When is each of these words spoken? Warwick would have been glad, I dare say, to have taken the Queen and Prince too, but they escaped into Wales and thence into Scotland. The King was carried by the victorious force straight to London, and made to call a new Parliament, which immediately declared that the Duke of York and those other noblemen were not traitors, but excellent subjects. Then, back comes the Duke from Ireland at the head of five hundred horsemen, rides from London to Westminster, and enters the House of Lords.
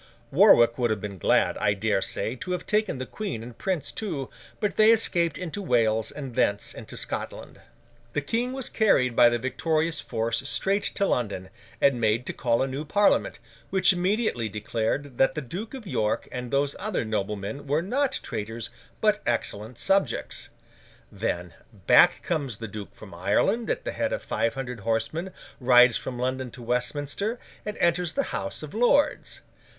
Warwick 0.31 0.79
would 0.79 0.89
have 0.89 0.99
been 0.99 1.19
glad, 1.19 1.59
I 1.59 1.75
dare 1.75 2.01
say, 2.01 2.35
to 2.37 2.53
have 2.53 2.65
taken 2.65 2.97
the 2.97 3.05
Queen 3.05 3.43
and 3.43 3.55
Prince 3.55 3.91
too, 3.91 4.31
but 4.59 4.75
they 4.75 4.89
escaped 4.91 5.37
into 5.37 5.61
Wales 5.61 6.09
and 6.09 6.33
thence 6.33 6.73
into 6.73 6.97
Scotland. 6.97 7.61
The 8.13 8.21
King 8.21 8.51
was 8.51 8.67
carried 8.67 9.15
by 9.15 9.29
the 9.29 9.37
victorious 9.37 9.99
force 9.99 10.41
straight 10.49 10.81
to 10.95 11.05
London, 11.05 11.51
and 11.79 12.01
made 12.01 12.25
to 12.25 12.33
call 12.33 12.63
a 12.63 12.67
new 12.67 12.83
Parliament, 12.83 13.37
which 13.69 13.93
immediately 13.93 14.49
declared 14.49 15.19
that 15.19 15.35
the 15.35 15.39
Duke 15.41 15.75
of 15.75 15.85
York 15.85 16.27
and 16.31 16.49
those 16.49 16.75
other 16.79 17.05
noblemen 17.05 17.67
were 17.67 17.83
not 17.83 18.19
traitors, 18.23 18.71
but 19.01 19.21
excellent 19.27 19.77
subjects. 19.77 20.49
Then, 21.11 21.53
back 21.85 22.23
comes 22.23 22.57
the 22.57 22.67
Duke 22.67 22.95
from 22.95 23.13
Ireland 23.13 23.69
at 23.69 23.83
the 23.85 23.91
head 23.91 24.13
of 24.13 24.23
five 24.23 24.55
hundred 24.55 24.79
horsemen, 24.79 25.31
rides 25.59 25.95
from 25.95 26.17
London 26.17 26.49
to 26.53 26.63
Westminster, 26.63 27.37
and 27.67 27.77
enters 27.77 28.13
the 28.13 28.23
House 28.33 28.63
of 28.63 28.73
Lords. 28.73 29.41